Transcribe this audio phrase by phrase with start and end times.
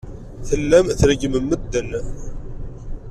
[0.47, 1.87] Tellam treggmem medden.